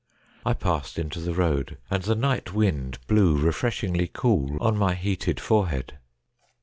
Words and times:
I 0.43 0.53
passed 0.55 0.97
into 0.97 1.19
the 1.19 1.35
road, 1.35 1.77
and 1.91 2.01
the 2.01 2.15
night 2.15 2.53
wind 2.53 2.97
blew 3.05 3.37
refresh 3.37 3.81
ingly 3.81 4.11
cool 4.11 4.57
on 4.59 4.75
my 4.75 4.95
heated 4.95 5.39
forehead. 5.39 5.99